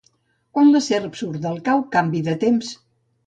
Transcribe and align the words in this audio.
Quan 0.57 0.71
la 0.75 0.79
serp 0.85 1.19
surt 1.19 1.37
del 1.45 1.61
cau, 1.69 1.83
canvi 1.97 2.25
de 2.31 2.37
temps. 2.47 2.73